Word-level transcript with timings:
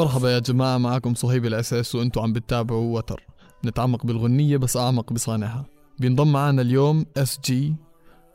مرحبا 0.00 0.30
يا 0.30 0.38
جماعة 0.38 0.78
معكم 0.78 1.14
صهيب 1.14 1.46
الأساس 1.46 1.94
وأنتوا 1.94 2.22
عم 2.22 2.32
بتتابعوا 2.32 2.96
وتر. 2.96 3.26
نتعمق 3.64 4.06
بالغنية 4.06 4.56
بس 4.56 4.76
أعمق 4.76 5.12
بصانعها. 5.12 5.64
بينضم 5.98 6.32
معنا 6.32 6.62
اليوم 6.62 7.06
اس 7.16 7.38
جي 7.44 7.74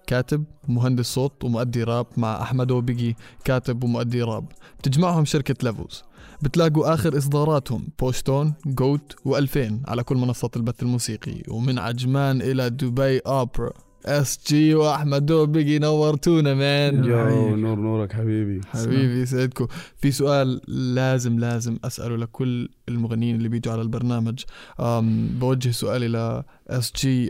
كاتب 0.07 0.43
ومهندس 0.69 1.05
صوت 1.05 1.43
ومؤدي 1.43 1.83
راب 1.83 2.05
مع 2.17 2.41
أحمد 2.41 2.71
وبيجي 2.71 3.15
كاتب 3.43 3.83
ومؤدي 3.83 4.21
راب. 4.21 4.45
بتجمعهم 4.79 5.25
شركة 5.25 5.55
ليفوز 5.63 6.03
بتلاقوا 6.41 6.93
آخر 6.93 7.17
إصداراتهم 7.17 7.87
بوستون 7.99 8.53
جوت 8.65 9.15
و2000 9.27 9.89
على 9.89 10.03
كل 10.03 10.15
منصات 10.15 10.57
البث 10.57 10.83
الموسيقي. 10.83 11.43
ومن 11.47 11.79
عجمان 11.79 12.41
إلى 12.41 12.69
دبي 12.69 13.19
أوبرا. 13.19 13.71
اس 14.05 14.39
جي 14.47 14.75
واحمد 14.75 15.31
بيجي 15.31 15.79
نورتونا 15.79 16.53
مان. 16.53 17.03
يو 17.03 17.55
نور 17.55 17.79
نورك 17.79 18.13
حبيبي. 18.13 18.61
حبيبي 18.67 19.21
يسعدكم. 19.21 19.67
في 19.95 20.11
سؤال 20.11 20.61
لازم 20.67 21.39
لازم 21.39 21.77
أسأله 21.83 22.15
لكل 22.15 22.69
المغنيين 22.89 23.35
اللي 23.35 23.49
بيجوا 23.49 23.73
على 23.73 23.81
البرنامج. 23.81 24.43
أم 24.79 25.27
بوجه 25.39 25.69
سؤالي 25.69 26.07
ل 26.07 26.43
SG. 26.67 27.29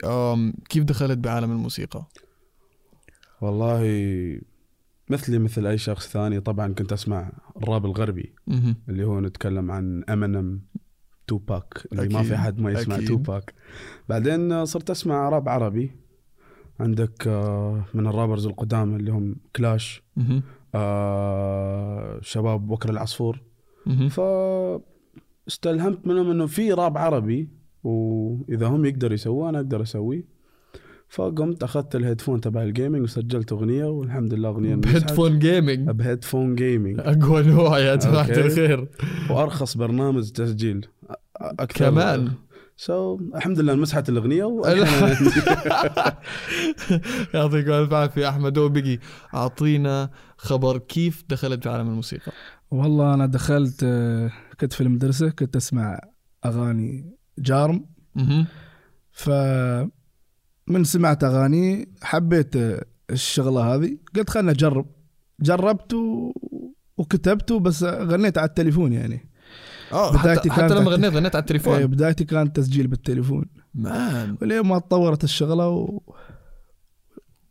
كيف 0.69 0.83
دخلت 0.83 1.17
بعالم 1.17 1.51
الموسيقى؟ 1.51 2.07
والله 3.41 3.81
مثلي 5.09 5.39
مثل 5.39 5.67
أي 5.67 5.77
شخص 5.77 6.07
ثاني 6.07 6.39
طبعا 6.39 6.73
كنت 6.73 6.93
أسمع 6.93 7.31
الراب 7.57 7.85
الغربي. 7.85 8.33
اللي 8.89 9.03
هو 9.03 9.19
نتكلم 9.19 9.71
عن 9.71 10.03
امينيم 10.09 10.61
توباك 11.27 11.87
اللي 11.91 12.07
ما 12.07 12.19
أكيد، 12.19 12.29
في 12.29 12.37
حد 12.37 12.59
ما 12.59 12.71
يسمع 12.71 12.95
أكيد. 12.95 13.07
توباك 13.07 13.53
بعدين 14.09 14.65
صرت 14.65 14.89
أسمع 14.89 15.29
راب 15.29 15.49
عربي. 15.49 16.04
عندك 16.79 17.27
آه، 17.27 17.83
من 17.93 18.07
ال 18.07 18.12
rappers 18.12 18.45
القدامى 18.45 18.95
اللي 18.95 19.11
هم 19.11 19.35
كلاش. 19.55 20.03
آه، 20.75 22.19
شباب 22.21 22.67
بكر 22.67 22.89
العصفور. 22.89 23.41
فاستلهمت 24.09 26.07
منهم 26.07 26.31
إنه 26.31 26.45
في 26.45 26.73
راب 26.73 26.97
عربي 26.97 27.49
وإذا 27.83 28.67
هم 28.67 28.85
يقدروا 28.85 29.13
يسووه 29.13 29.49
أنا 29.49 29.57
أقدر 29.57 29.81
أسويه 29.81 30.35
فقمت 31.09 31.63
أخذت 31.63 31.95
ال 31.95 32.00
headphone 32.00 32.41
تبع 32.41 32.63
ال 32.63 32.69
gaming 32.69 33.01
وسجلت 33.01 33.51
أغنية 33.51 33.85
والحمد 33.85 34.33
لله 34.33 34.49
أغنية 34.49 34.75
نجحت. 34.75 34.95
headphone 34.95 35.39
gaming 35.39 35.89
ب 35.89 35.96
headphone 35.96 36.55
gaming 36.55 36.99
اقوى 36.99 37.43
نوع 37.43 37.79
يا 37.79 37.95
جماعة. 37.95 38.29
الخير 38.29 38.87
وأرخص 39.29 39.77
برنامج 39.77 40.29
تسجيل 40.29 40.87
أكثر 41.35 41.85
كمان 41.89 42.31
so 42.77 43.19
الحمد 43.35 43.59
لله 43.59 43.75
مسحت 43.75 44.09
الأغنية 44.09 44.43
يعطيكم 47.33 47.71
ألف 47.71 47.93
عافية 47.93 48.29
أحمد. 48.29 48.57
وبيجي 48.57 48.99
أعطينا 49.33 50.09
خبر 50.37 50.77
كيف 50.77 51.23
دخلت 51.29 51.63
في 51.63 51.69
عالم 51.69 51.87
الموسيقى. 51.87 52.31
والله 52.71 53.13
أنا 53.13 53.25
دخلت 53.25 53.83
آه، 53.83 54.31
كنت 54.59 54.73
في 54.73 54.81
المدرسة 54.81 55.29
كنت 55.29 55.55
أسمع 55.55 55.99
أغاني 56.45 57.15
جارم. 57.39 57.85
ف 59.11 59.29
من 60.67 60.83
سمعت 60.83 61.23
أغاني 61.23 61.95
حبيت 62.03 62.55
آه، 62.55 62.85
الشغلة 63.11 63.75
هذه. 63.75 63.97
قلت 64.15 64.29
خلنا 64.29 64.51
أجرب. 64.51 64.85
جربت 65.41 65.93
و... 65.93 66.31
وكتبت 66.97 67.53
بس 67.53 67.83
غنيت 67.83 68.37
على 68.37 68.47
التليفون 68.47 68.93
يعني. 68.93 69.29
آه 69.93 70.11
بدايتي 70.21 70.39
حتى, 70.39 70.49
حتى 70.51 70.61
كانت- 70.61 70.71
لما 70.71 70.91
غنيت 70.91 71.13
غنيت 71.13 71.35
على 71.35 71.41
التليفون. 71.41 71.85
بدايتي 71.87 72.23
كانت 72.25 72.55
تسجيل 72.55 72.87
بالتليفون. 72.87 73.45
man. 73.73 74.37
ولين 74.41 74.61
ما 74.61 74.79
تطورت 74.79 75.23
الشغلة 75.23 75.69
و... 75.69 75.99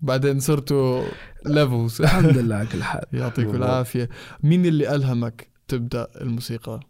بعدين 0.00 0.40
صرتوا 0.40 1.04
ليفلز 1.46 2.00
الحمد 2.02 2.36
لله 2.38 2.56
على 2.56 2.66
كل 2.66 2.82
حال. 2.82 3.02
يعطيكم. 3.12 3.54
العافية. 3.56 4.08
مين 4.42 4.66
اللي 4.66 4.94
ألهمك 4.94 5.48
تبدأ 5.68 6.08
الموسيقى؟ 6.20 6.80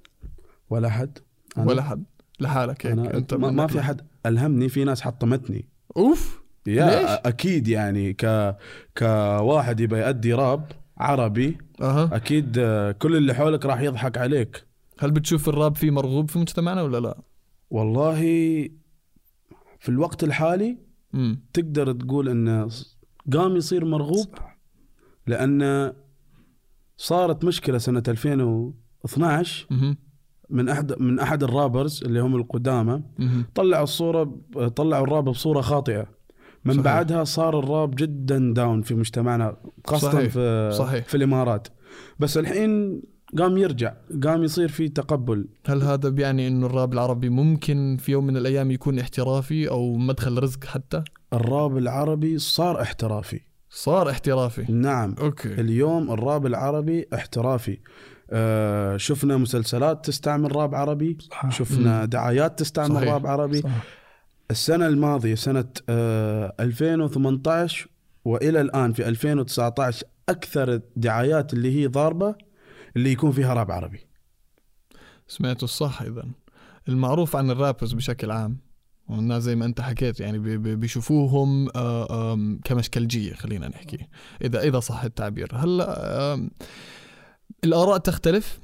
ولا 0.70 0.88
حد. 0.88 1.18
أنا؟ 1.58 1.66
ولا 1.66 1.82
حد. 1.82 2.04
لحالك 2.40 2.86
هيك 2.86 2.92
أنا 2.98 3.14
أنت 3.16 3.34
ما, 3.34 3.50
ما 3.50 3.66
في 3.66 3.82
حد 3.82 4.00
ألهمني 4.26 4.68
في 4.68 4.84
ناس 4.84 5.00
حطمتني. 5.02 5.68
أوف! 5.96 6.42
يا 6.66 6.84
ليش؟ 7.00 7.10
أكيد 7.10 7.68
يعني 7.68 8.12
ك 8.12 8.56
كواحد 8.98 9.80
يبى 9.80 9.96
يأدي 9.98 10.34
راب 10.34 10.72
عربي 10.98 11.58
أها. 11.82 12.16
أكيد 12.16 12.52
كل 12.98 13.16
اللي 13.16 13.34
حولك 13.34 13.66
راح 13.66 13.80
يضحك 13.80 14.18
عليك. 14.18 14.66
هل 14.98 15.10
بتشوف 15.10 15.48
الراب 15.48 15.76
فيه 15.76 15.90
مرغوب 15.90 16.30
في 16.30 16.38
مجتمعنا 16.38 16.82
ولا 16.82 17.00
لا؟ 17.00 17.18
والله 17.70 18.20
في 19.78 19.88
الوقت 19.88 20.24
الحالي 20.24 20.78
امم 21.14 21.40
تقدر 21.52 21.92
تقول 21.92 22.28
انه 22.28 22.68
قام 23.32 23.56
يصير 23.56 23.84
مرغوب 23.84 24.26
لأن 25.26 25.92
صارت 26.96 27.44
مشكلة 27.44 27.78
سنة 27.78 28.02
2012 28.08 29.66
مهم. 29.70 29.96
من 30.50 30.68
أحد 30.68 31.00
من 31.02 31.18
أحد 31.20 31.42
الرابرز 31.42 32.04
اللي 32.04 32.20
هم 32.20 32.36
القدامى. 32.36 33.02
طلعوا 33.54 33.84
الصورة 33.84 34.38
طلعوا 34.76 35.04
الراب 35.04 35.24
بصورة 35.24 35.60
خاطئة 35.60 36.06
من 36.64 36.72
صحيح. 36.72 36.84
بعدها 36.84 37.24
صار 37.24 37.58
الراب 37.58 37.94
جدا 37.94 38.52
داون 38.56 38.82
في 38.82 38.94
مجتمعنا 38.94 39.56
خاصة 39.86 40.10
صحيح. 40.12 40.28
في 40.32 40.70
صحيح. 40.78 41.04
في 41.06 41.16
الإمارات 41.16 41.68
بس 42.18 42.38
الحين 42.38 43.02
قام 43.38 43.58
يرجع 43.58 43.92
قام 44.24 44.42
يصير 44.42 44.68
في 44.68 44.88
تقبل 44.88 45.46
هل 45.66 45.82
هذا 45.82 46.08
بيعني 46.08 46.48
إنه 46.48 46.66
الراب 46.66 46.92
العربي 46.92 47.28
ممكن 47.28 47.96
في 48.00 48.12
يوم 48.12 48.26
من 48.26 48.36
الأيام 48.36 48.70
يكون 48.70 48.98
احترافي 48.98 49.68
أو 49.68 49.96
مدخل 49.96 50.42
رزق 50.42 50.64
حتى؟ 50.64 51.04
الراب 51.32 51.76
العربي 51.78 52.38
صار 52.38 52.82
احترافي 52.82 53.40
صار 53.70 54.10
احترافي 54.10 54.72
نعم 54.72 55.14
أوكي 55.20 55.48
اليوم 55.60 56.10
الراب 56.10 56.46
العربي 56.46 57.06
احترافي 57.14 57.78
آه 58.30 58.96
شفنا 58.96 59.36
مسلسلات 59.36 60.06
تستعمل 60.06 60.56
راب 60.56 60.74
عربي 60.74 61.18
صح. 61.20 61.50
شفنا 61.50 62.04
دعايات 62.04 62.58
تستعمل 62.58 62.94
صحيح. 62.94 63.12
راب 63.12 63.26
عربي 63.26 63.60
صح. 63.60 63.70
السنة 64.50 64.86
الماضية 64.86 65.34
سنة 65.34 65.64
آه 65.88 66.54
2018 66.60 67.88
وإلى 68.24 68.60
الآن 68.60 68.92
في 68.92 69.08
2019 69.08 70.06
أكثر 70.28 70.72
الدعايات 70.72 71.52
اللي 71.52 71.80
هي 71.80 71.86
ضاربة 71.86 72.34
اللي 72.96 73.12
يكون 73.12 73.32
فيها 73.32 73.54
راب 73.54 73.70
عربي. 73.70 74.06
سمعتوا 75.28 75.64
الصح 75.68 76.02
اذا. 76.02 76.24
المعروف 76.88 77.36
عن 77.36 77.50
الرابرز 77.50 77.92
بشكل 77.92 78.30
عام 78.30 78.58
والناس 79.08 79.42
زي 79.42 79.56
ما 79.56 79.64
أنت 79.64 79.80
حكيت 79.80 80.20
يعني 80.20 80.38
بي- 80.38 80.58
بي- 80.58 80.76
بيشوفوهم 80.76 81.68
آه، 81.76 82.58
كمشكلجية 82.64 83.34
خلينا 83.34 83.68
نحكي. 83.68 84.08
اذا 84.42 84.60
إذا 84.62 84.80
صح 84.80 85.02
التعبير. 85.04 85.48
هلأ 85.54 86.48
الآراء 87.64 87.98
تختلف 87.98 88.60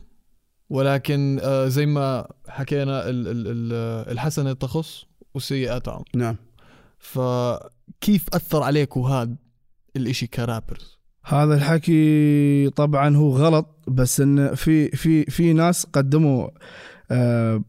ولكن 0.71 1.41
آه، 1.43 1.69
زي 1.69 1.87
ما 1.87 2.29
حكينا 2.49 3.09
ال- 3.09 3.29
ال- 3.29 3.47
ال- 3.47 4.13
الحسنة 4.13 4.53
تخص 4.53 5.05
والسيئة 5.35 5.79
تعم. 5.79 6.03
نعم. 6.15 6.37
فكيف 6.99 8.27
أثر 8.35 8.63
عليكم 8.63 9.01
هذا 9.01 9.37
الإشي 9.97 10.27
كرابرز؟ 10.27 11.00
هذا 11.25 11.55
الحكي 11.55 12.71
طبعا 12.71 13.17
هو 13.17 13.31
غلط 13.31 13.67
بس 13.89 14.21
إن 14.21 14.55
في 14.55 14.89
في 14.89 15.25
في 15.25 15.53
ناس 15.53 15.87
قدموا 15.93 16.49
آه 17.11 17.63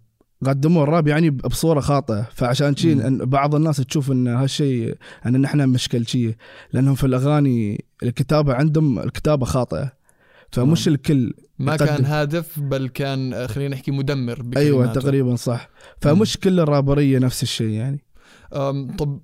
قدموا 0.45 0.83
الراب 0.83 1.07
يعني 1.07 1.29
بصورة 1.29 1.79
خاطئة 1.79 2.27
فعشان 2.33 2.75
شي 2.75 2.95
مم. 2.95 3.01
إن 3.01 3.17
بعض 3.17 3.55
الناس 3.55 3.77
تشوف 3.77 4.11
إن 4.11 4.27
هالشيء 4.27 4.95
إن 5.25 5.41
نحن 5.41 5.69
مشكلتيه 5.69 6.37
لأنهم 6.73 6.95
في 6.95 7.03
الأغاني 7.03 7.85
الكتابة 8.03 8.53
عندهم 8.53 8.99
الكتابة 8.99 9.45
خاطئة 9.45 9.91
فمش 10.51 10.85
تمام. 10.85 10.95
الكل 10.95 11.33
ما 11.59 11.73
يقدم. 11.73 11.85
كان 11.85 12.05
هادف 12.05 12.59
بل 12.59 12.87
كان 12.87 13.33
آه، 13.33 13.47
خلينا 13.47 13.75
نحكي 13.75 13.91
مدمر 13.91 14.41
أيوه. 14.57 14.93
تقريبا 14.93 15.35
صح 15.35 15.69
فمش 16.01 16.37
كل 16.37 16.59
الرابرية 16.59 17.19
نفس 17.19 17.43
الشيء 17.43 17.69
يعني 17.69 18.03
طب 18.97 19.19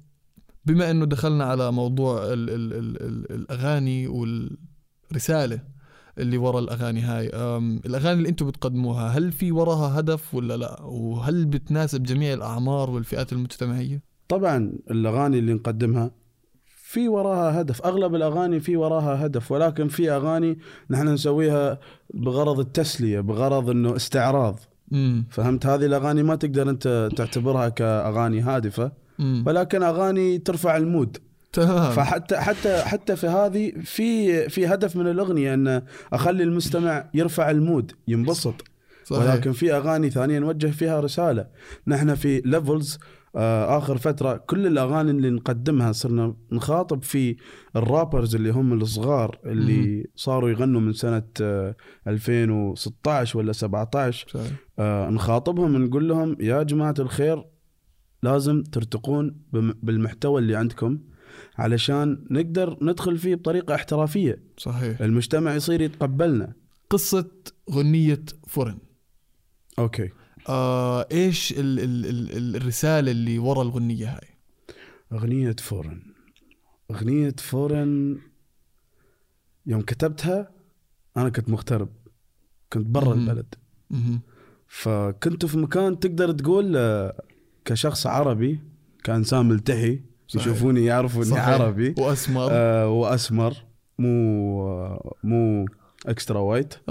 بما 0.68 0.92
إنه 0.92 1.06
دخلنا 1.06 1.44
على 1.44 1.72
موضوع 1.72 2.24
ال 2.24 2.50
ال 2.50 2.74
ال 2.74 3.02
ال 3.02 3.32
الأغاني 3.32 4.08
والرسالة 4.08 5.60
اللي 6.18 6.38
ورا 6.38 6.60
الأغاني 6.60 7.02
هاي 7.02 7.28
الأغاني 7.86 8.18
اللي 8.18 8.30
أنتم 8.30 8.48
بتقدموها 8.48 9.08
هل 9.08 9.32
في 9.32 9.52
وراها 9.52 10.00
هدف 10.00 10.36
ولا 10.36 10.58
لا؟ 10.58 10.82
وهل 10.82 11.46
بتناسب 11.46 12.04
جميع 12.04 12.34
الأعمار 12.34 12.90
والفئات 12.90 13.34
المجتمعية؟ 13.34 14.04
طبعا 14.28 14.74
الأغاني 14.92 15.40
اللي 15.40 15.54
نقدمها 15.54 16.12
في 16.66 17.08
وراها 17.08 17.62
هدف 17.62 17.82
أغلب 17.82 18.16
الأغاني 18.16 18.60
في 18.60 18.78
وراها 18.78 19.26
هدف 19.26 19.52
ولكن 19.52 19.88
في 19.88 20.12
أغاني 20.12 20.60
نحن 20.90 21.08
نسويها 21.08 21.80
بغرض 22.14 22.60
التسلية 22.60 23.20
بغرض 23.20 23.70
أنه 23.70 23.96
استعراض. 23.96 24.60
امم 24.94 25.26
فهمت؟ 25.30 25.66
هذه 25.66 25.86
الأغاني 25.86 26.24
ما 26.24 26.36
تقدر 26.36 26.70
أنت 26.70 27.10
تعتبرها 27.16 27.70
كأغاني 27.70 28.42
هادفة. 28.42 28.84
امم 28.84 29.07
ولكن 29.20 29.84
أغاني 29.84 30.38
ترفع 30.38 30.78
المود. 30.78 31.18
تمام. 31.54 31.92
فحتى 31.92 32.38
حتى 32.38 32.82
حتى 32.82 33.16
في 33.16 33.28
هذه 33.28 33.72
في 33.84 34.50
في 34.50 34.68
هدف 34.68 34.96
من 34.96 35.08
الأغنية 35.08 35.54
أن 35.54 35.82
أخلي 36.14 36.44
المستمع 36.44 37.10
يرفع 37.14 37.50
ال 37.50 37.58
mood 37.58 37.92
ينبسط. 38.08 38.54
صحيح. 39.04 39.22
ولكن 39.22 39.52
في 39.52 39.74
أغاني 39.74 40.10
ثانية 40.10 40.40
نوجه 40.40 40.68
فيها 40.68 41.00
رسالة. 41.00 41.48
نحن 41.88 42.16
في 42.16 42.42
ليفلز 42.46 43.00
آه 43.36 43.78
آخر 43.78 43.98
فترة 43.98 44.38
كل 44.38 44.68
الأغاني 44.68 45.12
اللي 45.12 45.30
نقدمها 45.30 45.92
صرنا 45.92 46.36
نخاطب 46.52 47.04
في 47.04 47.36
الرابرز 47.76 48.36
اللي 48.36 48.50
هم 48.50 48.74
الصغار 48.74 49.40
اللي 49.46 50.08
صاروا 50.16 50.50
يغنوا 50.50 50.82
من 50.82 50.94
سنة 50.94 51.24
آه 51.42 51.76
2016 52.08 53.38
ولا 53.40 53.52
17 53.54 54.28
صحيح. 54.34 54.52
آه 54.80 55.10
نخاطبهم 55.10 55.86
نقول 55.86 56.08
لهم 56.10 56.38
يا 56.40 56.64
جماعة 56.64 56.96
الخير 57.00 57.46
لازم 58.32 58.64
ترتقون 58.64 59.36
بالمحتوى 59.84 60.42
اللي 60.42 60.56
عندكم 60.56 61.00
علشان 61.58 62.26
نقدر 62.32 62.78
ندخل 62.82 63.18
فيه 63.18 63.36
بطريقة 63.36 63.76
احترافية. 63.76 64.44
صحيح. 64.58 65.02
المجتمع 65.02 65.56
يصير 65.56 65.82
يتقبلنا. 65.82 66.54
قصة 66.90 67.32
غنية 67.72 68.24
فرن 68.48 68.78
أوكي. 69.80 70.10
آه 70.50 71.08
إيش 71.12 71.52
ال 71.52 71.80
ال 71.80 72.06
ال 72.06 72.38
ال- 72.38 72.56
الرسالة 72.56 73.12
اللي 73.12 73.40
ورا 73.40 73.62
الغنية 73.62 74.08
هاي؟ 74.16 74.28
اغنيه 75.14 75.56
foreign. 75.60 76.02
اغنيه 76.92 77.36
foreign 77.38 78.18
يوم 79.66 79.82
كتبتها 79.82 80.52
أنا 81.18 81.30
كنت 81.30 81.50
مغترب. 81.50 81.90
كنت 82.74 82.88
برا. 82.88 83.14
البلد. 83.14 83.56
مهم. 83.90 84.22
فكنت 84.68 85.46
في 85.46 85.58
مكان 85.58 86.00
تقدر 86.00 86.32
تقول 86.32 86.76
كشخص 87.68 88.08
عربي 88.08 88.60
كإنسان 89.04 89.46
ملتحي 89.46 90.00
صحيح. 90.28 90.48
يشوفوني 90.48 90.86
يعرفوا 90.86 91.24
اني. 91.24 91.40
عربي. 91.40 91.96
وأسمر. 91.98 92.48
آه 92.52 92.90
وأسمر. 92.90 93.54
مو 94.00 94.62
مو 95.24 95.66
extra 96.06 96.40
white 96.40 96.74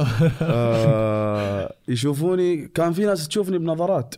آه 0.42 1.74
يشوفوني 1.88 2.68
كان 2.68 2.92
في 2.92 3.04
ناس 3.06 3.28
تشوفني 3.28 3.58
بنظرات. 3.58 4.14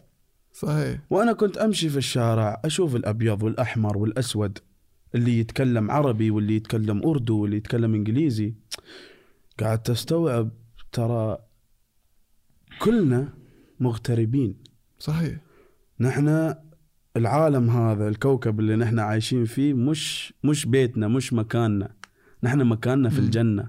صحيح. 0.53 1.01
وأنا 1.11 1.33
كنت 1.33 1.59
أمشي 1.59 1.89
في 1.89 1.97
الشارع 1.99 2.61
أشوف 2.65 2.97
الأبيض 2.97 3.43
والأحمر 3.43 3.99
والأسود 3.99 4.59
اللي 5.15 5.39
يتكلم 5.39 5.91
عربي 5.91 6.31
واللي 6.31 6.57
يتكلم 6.57 7.09
أردو 7.09 7.43
واللي 7.43 7.57
يتكلم 7.57 7.95
إنجليزي. 7.95 8.55
قعدت 9.61 9.91
أستوعب 9.91 10.51
ترى 10.93 11.39
كلنا 12.79 13.29
مغتربين. 13.81 14.57
صحيح. 14.99 15.48
نحن 16.01 16.55
العالم 17.17 17.71
هذا 17.71 18.09
الكوكب 18.09 18.61
اللي 18.61 18.77
نحن 18.77 18.99
عايشين 18.99 19.45
فيه 19.45 19.75
مش 19.75 20.35
مش 20.45 20.67
بيتنا 20.67 21.09
مش 21.09 21.33
مكاننا. 21.33 21.89
نحن 22.43 22.63
مكاننا 22.63 23.09
في 23.09 23.21
مم. 23.21 23.27
الجنة. 23.27 23.69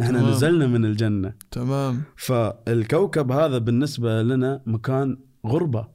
نحن 0.00 0.12
تمام. 0.12 0.30
نزلنا 0.30 0.66
من 0.66 0.84
الجنة. 0.84 1.32
تمام. 1.50 2.02
فالكوكب 2.16 3.32
هذا 3.32 3.58
بالنسبة 3.58 4.22
لنا 4.22 4.62
مكان 4.66 5.18
غربة. 5.46 5.88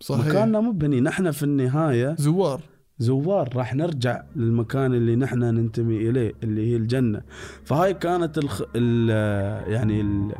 صحيح. 0.00 0.26
مكاننا 0.26 0.60
مو 0.60 0.72
بهني 0.72 1.00
نحن 1.00 1.30
في 1.30 1.42
النهاية 1.42 2.16
زوار. 2.18 2.60
زوار. 2.98 3.56
راح 3.56 3.74
نرجع 3.74 4.22
للمكان 4.36 4.94
اللي 4.94 5.16
نحن 5.16 5.38
ننتمي 5.38 6.10
إليه 6.10 6.32
اللي 6.42 6.72
هي 6.72 6.76
الجنة. 6.76 7.22
فهاي 7.64 7.94
كانت 7.94 8.38
الخ... 8.38 8.62
ال... 8.76 9.08
يعني 9.72 10.00
ال... 10.00 10.32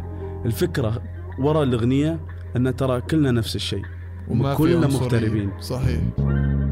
الفكرة 0.47 1.03
وراء 1.39 1.63
الأغنية 1.63 2.21
أن 2.57 2.77
ترى 2.77 3.01
كلنا 3.01 3.31
نفس 3.31 3.57
الشيء. 3.57 3.85
وما 4.29 4.55
في 4.55 4.59
كلنا 4.59 4.87
عنصرية. 4.87 5.01
مغتربين. 5.01 5.51
صحيح. 5.61 6.01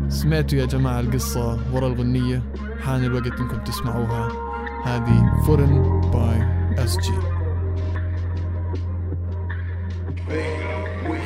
سمعتوا 0.08 0.58
يا 0.58 0.66
جماعة 0.66 1.00
القصة 1.00 1.58
ورا 1.72 1.86
الغنية؟ 1.86 2.42
حان 2.80 3.04
الوقت 3.04 3.40
إنكم 3.40 3.64
تسمعوها. 3.64 4.28
هذه 4.84 5.42
foreign 5.46 6.00
by 6.00 6.38
اس 6.84 6.98
جي 6.98 7.12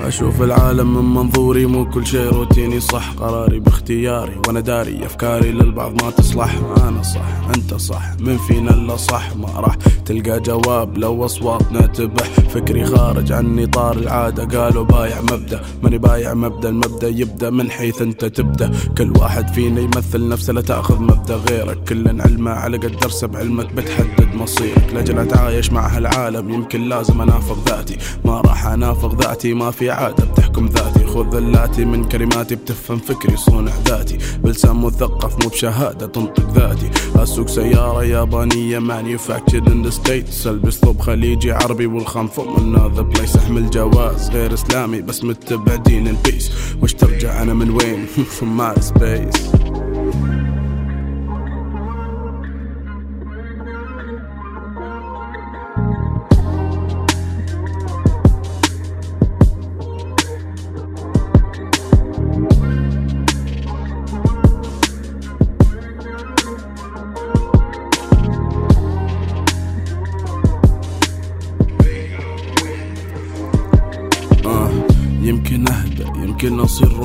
أشوف 0.09 0.43
العالم 0.43 0.95
من 0.95 1.15
منظوري 1.15 1.67
مو 1.67 1.91
كل 1.91 2.07
شيء 2.07 2.29
روتيني 2.29 2.81
صح. 2.81 3.13
قراري 3.13 3.61
باختياري 3.61 4.41
وأنا 4.47 4.61
داري 4.61 5.07
أفكاري 5.07 5.53
للبعض 5.53 6.03
ما 6.03 6.11
تصلح. 6.11 6.55
أنا 6.89 7.03
صح 7.03 7.49
أنت 7.57 7.75
صح 7.75 8.03
من 8.21 8.37
فينا 8.37 8.71
إلا 8.71 8.97
صح؟ 8.97 9.37
ما 9.37 9.61
راح 9.61 9.75
تلقى 10.07 10.41
جواب 10.41 10.99
لو 10.99 11.25
أصواتنا 11.25 11.87
تبح. 11.87 12.25
فكري 12.25 12.85
خارج 12.85 13.33
عن 13.33 13.59
إطار 13.59 13.97
العادة 13.97 14.59
قالوا 14.59 14.85
بايع 14.85 15.21
مبدأ. 15.21 15.61
ماني 15.83 15.99
بايع 15.99 16.35
مبدأ 16.35 16.69
المبدأ 16.69 17.09
يبدأ 17.09 17.51
من 17.51 17.71
حيث 17.71 18.03
أنت 18.03 18.25
تبدأ. 18.25 18.73
كل 18.99 19.13
واحد 19.19 19.55
فينا 19.55 19.81
يمثل 19.81 20.29
نفسه 20.29 20.53
لا 20.53 20.61
تأخذ 20.61 21.01
مبدأ 21.01 21.37
غيرك. 21.37 21.85
كل 21.89 22.21
علمه 22.21 22.51
على 22.51 22.77
قد 22.77 22.97
درسه 22.97 23.27
بعلمك 23.27 23.73
بتحدد 23.73 24.35
مصيرك. 24.35 24.91
لأجل 24.95 25.19
أتعايش 25.19 25.73
مع 25.73 25.97
هالعالم 25.97 26.51
يمكن 26.51 26.89
لازم 26.89 27.21
أنافق 27.21 27.59
ذاتي. 27.69 27.97
ما 28.25 28.41
راح 28.41 28.67
أنافق 28.67 29.23
ذاتي 29.23 29.55
ما 29.55 29.71
في 29.71 29.94
عادة 29.95 30.25
بتحكم 30.25 30.67
ذاتي. 30.67 31.07
خذ 31.07 31.37
ذلاتي 31.37 31.85
من 31.85 32.05
كلماتي 32.05 32.55
بتفهم 32.55 32.99
فكري 32.99 33.37
صونع 33.37 33.73
ذاتي. 33.89 34.19
بلسان 34.43 34.77
مثقف 34.77 35.43
مو 35.43 35.49
بشهادة 35.49 36.07
تنطق 36.07 36.51
ذاتي. 36.55 36.91
أسوق 37.17 37.49
سيارة 37.49 38.05
يابانية 38.05 38.79
manufactured 38.79 39.67
in 39.67 39.83
the 39.87 39.93
states. 39.93 40.47
ألبس 40.47 40.79
ثوب 40.79 41.01
خليجي 41.01 41.53
عربي 41.53 41.87
والخام 41.87 42.27
فوق 42.27 42.59
من 42.59 42.77
هذا 42.77 43.03
place 43.03 43.37
أحمل 43.37 43.71
جواز 43.71 44.31
غير 44.31 44.55
إسلامي 44.55 45.03
بس 45.03 45.25
متبع 45.25 45.75
دين 45.75 46.09
ال 46.09 46.16
peace 46.16 46.51
وش 46.83 46.93
ترجع 46.93 47.43
أنا 47.43 47.55
من 47.55 47.71
وين؟ 47.71 48.07
From 48.39 48.57
my 48.59 48.81
space. 48.81 49.54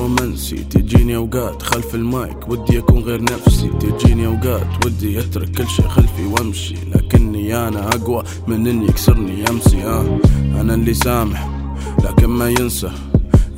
رومانسي 0.00 0.56
تجيني 0.56 1.16
أوقات 1.16 1.62
خلف 1.62 1.94
المايك 1.94 2.48
ودي 2.48 2.78
أكون 2.78 2.98
غير 2.98 3.22
نفسي. 3.22 3.68
تجيني 3.68 4.26
أوقات 4.26 4.86
ودي 4.86 5.20
أترك 5.20 5.50
كل 5.50 5.68
شيء 5.68 5.88
خلفي 5.88 6.24
وأمشي 6.26 6.74
لكني 6.94 7.68
أنا 7.68 7.88
أقوى 7.88 8.22
من 8.46 8.66
ان 8.66 8.82
يكسرني 8.82 9.48
أمسي. 9.50 9.82
آه 9.84 10.18
أنا 10.60 10.74
اللي 10.74 10.94
سامح 10.94 11.48
لكن 12.04 12.26
ما 12.26 12.48
ينسى. 12.50 12.90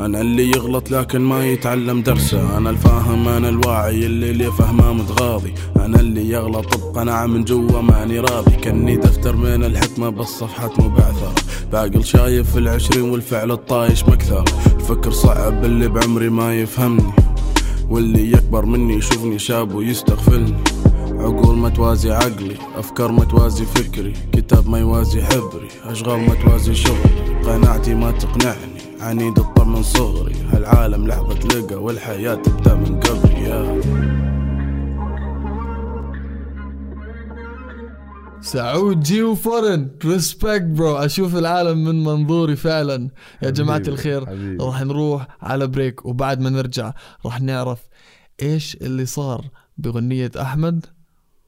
أنا 0.01 0.21
اللي 0.21 0.51
يغلط 0.51 0.91
لكن 0.91 1.21
ما 1.21 1.47
يتعلم 1.47 2.03
درسه. 2.03 2.59
أنا 2.59 2.71
الفاهم 2.71 3.29
أنا 3.29 3.49
الواعي 3.49 4.07
اللي 4.07 4.31
اللي 4.31 4.53
فهمه 4.53 4.93
متغاضي 4.93 5.55
أنا 5.77 6.01
اللي 6.01 6.29
يغلط 6.29 6.77
بقناعة 6.77 7.27
من 7.27 7.45
جوا 7.45 7.81
ماني 7.81 8.21
راضي. 8.21 8.57
كني 8.57 8.97
دفتر 8.97 9.37
من 9.37 9.65
الحكمة 9.65 10.09
بس 10.09 10.27
صفحات 10.29 10.81
مبعثرة 10.81 11.35
باقل 11.73 12.05
شايف 12.05 12.59
العشرين 12.59 13.11
والفعل 13.11 13.51
الطايش 13.51 14.05
مكثر. 14.05 14.45
الفكر 14.77 15.11
صعب 15.11 15.65
اللي 15.65 15.89
بعمري 15.89 16.29
ما 16.29 16.55
يفهمني. 16.55 17.13
واللي 17.91 18.33
يكبر 18.33 18.65
مني 18.65 18.95
يشوفني 18.95 19.39
شاب 19.39 19.75
ويستغفلني. 19.75 20.55
عقول 21.19 21.57
ما 21.57 21.69
توازي 21.69 22.13
عقلي 22.13 22.57
أفكار 22.77 23.13
ما 23.13 23.25
توازي 23.25 23.65
فكري. 23.65 24.13
كتاب 24.33 24.69
ما 24.69 24.79
يوازي 24.79 25.23
حبري 25.23 25.69
أشغال 25.85 26.21
ما 26.21 26.35
توازي 26.35 26.75
شغلي. 26.75 27.43
قناعتي 27.45 27.95
ما 27.95 28.11
تقنعني 28.11 28.73
عنيد 29.01 29.39
الطم 29.39 29.73
من 29.73 29.83
صغري. 29.83 30.35
هالعالم 30.53 31.07
لحظة 31.07 31.39
لقى 31.49 31.83
والحياة 31.83 32.35
تبدأ 32.35 32.75
من 32.75 33.01
قبري. 33.01 33.32
سعود 38.43 39.01
جي 39.01 39.23
وفورن. 39.23 39.91
respect 40.05 40.63
bro 40.63 40.97
أشوف 40.97 41.37
العالم 41.37 41.85
من 41.85 42.05
منظوري 42.05 42.57
فعلا. 42.57 43.11
يا 43.43 43.51
جماعة 43.51 43.79
حبيبي، 43.79 43.93
الخير 43.93 44.27
حبيبي. 44.27 44.65
راح 44.65 44.83
نروح 44.83 45.27
على 45.41 45.67
break 45.67 46.05
وبعد 46.07 46.41
ما 46.41 46.51
نرجع 46.51 46.93
راح 47.27 47.41
نعرف 47.41 47.81
إيش 48.43 48.77
اللي 48.77 49.07
صار 49.07 49.49
بغنية 49.79 50.31
أحمد 50.41 50.87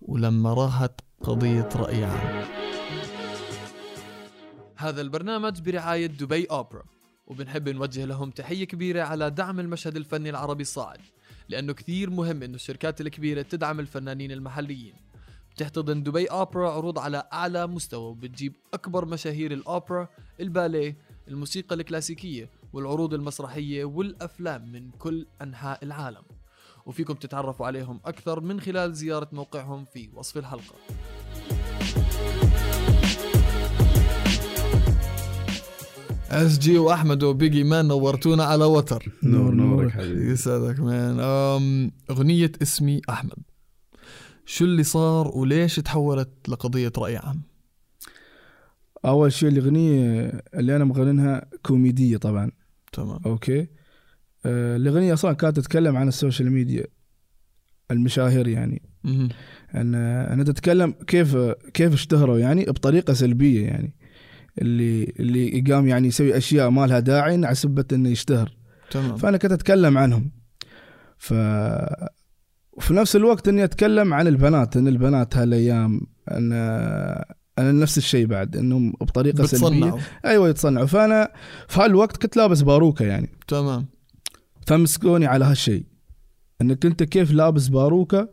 ولما 0.03 0.55
راحت 0.55 1.01
قضية 1.23 1.69
رأي 1.77 2.05
عام. 2.05 2.45
هذا 4.77 5.01
البرنامج 5.01 5.61
برعاية 5.61 6.07
دبي 6.07 6.45
أوبرا. 6.45 6.83
وبنحب 7.27 7.69
نوجه 7.69 8.05
لهم 8.05 8.31
تحية 8.31 8.65
كبيرة 8.65 9.03
على 9.03 9.31
دعم 9.31 9.61
المشهد 9.61 9.97
الفني 9.97 10.31
العربي 10.31 10.63
الصاعد 10.63 10.99
لأنه 11.49 11.73
كثير 11.73 12.11
مهم 12.11 12.43
إنه 12.43 12.55
الشركات 12.55 13.01
الكبيرة 13.01 13.43
تدعم 13.43 13.81
الفنانين 13.81 14.33
المحليين. 14.33 15.04
بتحتضن 15.55 16.03
دبي 16.03 16.27
أوبرا 16.27 16.71
عروض 16.71 16.99
على 16.99 17.29
أعلى 17.33 17.67
مستوى 17.67 18.11
وبتجيب 18.11 18.57
أكبر 18.75 19.05
مشاهير 19.05 19.53
الأوبرا 19.53 20.09
الباليه 20.41 20.97
الموسيقى 21.29 21.75
الكلاسيكية 21.77 22.51
والعروض 22.73 23.15
المسرحية 23.15 23.85
والأفلام 23.85 24.73
من 24.73 24.91
كل 24.91 25.27
أنحاء 25.43 25.85
العالم. 25.85 26.23
وفيكم 26.87 27.15
تتعرفوا 27.15 27.67
عليهم 27.67 28.01
أكثر 28.05 28.41
من 28.41 28.61
خلال 28.61 28.95
زيارة 28.95 29.29
موقعهم 29.33 29.85
في 29.85 30.11
وصف 30.15 30.39
الحلقة. 30.39 30.75
اس 36.31 36.59
جي 36.59 36.79
وأحمد 36.79 37.23
وبيجي 37.23 37.65
man 37.65 37.89
نورتونا 37.89 38.45
على 38.45 38.65
وتر. 38.65 39.13
نور 39.23 39.55
نور. 39.55 39.55
نورك. 39.55 39.91
حبيبي. 39.91 40.31
يسعدك 40.31 40.81
man 40.81 41.21
أغنية 42.11 42.53
اسمي 42.63 43.01
أحمد. 43.11 43.54
شو 44.47 44.65
اللي 44.65 44.83
صار 44.83 45.29
وليش 45.29 45.77
تحولت 45.77 46.49
لقضية 46.49 46.93
رأي 46.99 47.17
عام؟ 47.17 47.43
أول 49.05 49.33
شيء 49.33 49.49
الأغنية 49.49 50.21
اللي 50.55 50.77
أنا 50.77 50.85
مغنينها 50.85 51.47
كوميدية 51.63 52.17
طبعا. 52.17 52.51
تمام. 52.93 53.19
okay. 53.27 53.69
آه، 54.47 54.77
الأغنية 54.77 55.13
أصلا 55.13 55.33
كانت 55.33 55.57
تتكلم 55.57 55.97
عن 55.97 56.09
ال 56.09 56.15
social 56.15 56.51
media 56.51 56.87
المشاهير 57.91 58.49
يعني. 58.49 58.83
أن 59.75 59.95
أنا 59.95 60.45
تتكلم 60.45 60.91
كيف 60.91 61.37
كيف 61.75 61.93
اشتهروا 61.93 62.39
يعني؟ 62.39 62.65
بطريقة 62.65 63.13
سلبية 63.13 63.67
يعني. 63.67 63.95
اللي 64.59 65.05
اللي 65.21 65.61
قام 65.61 65.89
يعني 65.89 66.09
يسوي 66.09 66.37
أشياء 66.37 66.71
ما 66.71 66.87
لها 66.87 67.01
داعي 67.01 67.45
على 67.45 67.55
سبه 67.55 67.85
إنه 67.93 68.09
يشتهر. 68.09 68.57
تمام. 68.91 69.17
فأنا 69.17 69.37
كنت 69.37 69.53
أتكلم 69.53 69.99
عنهم. 69.99 70.31
ف 71.19 71.35
وفي 72.77 72.95
نفس 72.95 73.17
الوقت 73.17 73.49
إني 73.49 73.65
أتكلم 73.65 74.15
عن 74.15 74.27
البنات 74.27 74.77
إن 74.77 74.89
البنات 74.89 75.37
هالايام 75.37 76.01
أن 76.31 76.53
أنا 77.59 77.73
نفس 77.73 77.99
الشيء 77.99 78.27
بعد 78.27 78.57
إنهم 78.57 78.93
بطريقة 79.01 79.47
سلبية. 79.47 79.69
بتصنعوا. 79.69 80.01
أيوه 80.25 80.49
يتصنعوا. 80.49 80.87
فأنا 80.87 81.33
في 81.69 81.81
هالوقت 81.81 82.17
كنت 82.17 82.37
لابس 82.37 82.63
باروكة 82.63 83.05
يعني. 83.05 83.31
تمام. 83.49 83.87
فمسكوني 84.67 85.27
على 85.27 85.45
هالشيء. 85.45 85.85
إنك 86.63 86.87
أنت 86.87 87.03
كيف 87.03 87.33
لابس 87.33 87.69
باروكة 87.69 88.29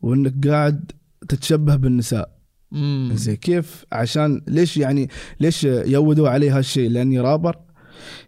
وإنك 0.00 0.48
قاعد 0.48 0.92
تتشبه 1.28 1.76
بالنساء. 1.76 2.38
مم. 2.72 3.10
زي 3.14 3.36
كيف؟ 3.36 3.84
عشان 3.92 4.42
ليش 4.48 4.76
يعني 4.76 5.08
ليش 5.40 5.64
يودوا 5.64 6.28
علي 6.28 6.50
هالشيء؟ 6.50 6.90
لأني 6.90 7.20
رابر. 7.20 7.56